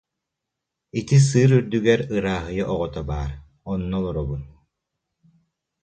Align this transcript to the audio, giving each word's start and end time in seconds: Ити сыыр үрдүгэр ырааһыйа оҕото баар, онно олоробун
Ити 0.99 1.17
сыыр 1.27 1.49
үрдүгэр 1.57 2.01
ырааһыйа 2.15 2.65
оҕото 2.73 3.01
баар, 3.09 3.31
онно 3.71 3.95
олоробун 3.99 4.43